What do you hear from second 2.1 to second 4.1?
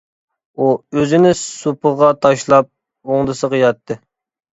تاشلاپ ئوڭدىسىغا ياتتى.